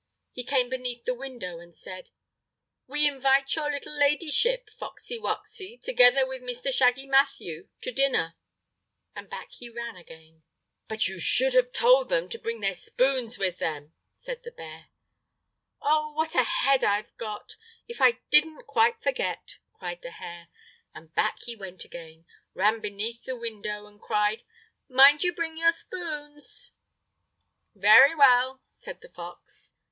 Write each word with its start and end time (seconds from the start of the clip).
He 0.31 0.43
came 0.43 0.67
beneath 0.67 1.05
the 1.05 1.13
window 1.13 1.59
and 1.59 1.75
said: 1.75 2.09
"We 2.87 3.07
invite 3.07 3.53
your 3.55 3.69
little 3.69 3.95
ladyship, 3.95 4.71
Foxy 4.71 5.19
Woxy, 5.19 5.77
together 5.79 6.25
with 6.27 6.41
Mr. 6.41 6.73
Shaggy 6.73 7.05
Matthew, 7.05 7.67
to 7.81 7.91
dinner"—and 7.91 9.29
back 9.29 9.51
he 9.51 9.69
ran 9.69 9.95
again. 9.95 10.41
"But 10.87 11.07
you 11.07 11.19
should 11.19 11.53
have 11.53 11.71
told 11.71 12.09
them 12.09 12.29
to 12.29 12.39
bring 12.39 12.61
their 12.61 12.73
spoons 12.73 13.37
with 13.37 13.59
them," 13.59 13.93
said 14.15 14.41
the 14.43 14.49
bear. 14.49 14.87
"Oh, 15.83 16.13
what 16.13 16.33
a 16.33 16.45
head 16.45 16.83
I've 16.83 17.15
got! 17.17 17.55
if 17.87 18.01
I 18.01 18.21
didn't 18.31 18.65
quite 18.65 19.03
forget!" 19.03 19.59
cried 19.71 20.01
the 20.01 20.13
hare, 20.13 20.47
and 20.95 21.13
back 21.13 21.41
he 21.43 21.55
went 21.55 21.85
again, 21.85 22.25
ran 22.55 22.79
beneath 22.81 23.25
the 23.25 23.35
window, 23.35 23.85
and 23.85 24.01
cried: 24.01 24.41
"Mind 24.89 25.21
you 25.21 25.31
bring 25.31 25.57
your 25.57 25.71
spoons!" 25.71 26.71
"Very 27.75 28.15
well," 28.15 28.63
said 28.67 29.01
the 29.01 29.09
fox. 29.09 29.75